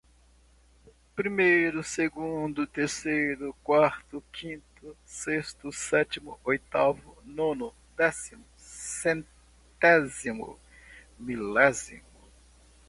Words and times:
primeiro, 1.15 1.83
segundo, 1.83 2.65
terceiro, 2.65 3.53
quarto, 3.63 4.23
quinto, 4.33 4.97
sexto, 5.05 5.71
sétimo, 5.71 6.39
oitavo, 6.43 7.21
nono, 7.23 7.71
décimo, 7.95 8.43
centésimo, 9.03 10.57
milésimo. 11.19 12.09